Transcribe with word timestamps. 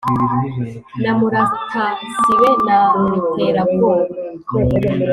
na 1.01 1.11
muratasibe 1.19 2.49
na 2.67 2.77
ruterabwoba 3.13 4.03